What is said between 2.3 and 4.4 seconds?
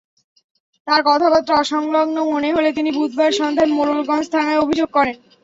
মনে হলে তিনি বুধবার সন্ধ্যায় মোরেলগঞ্জ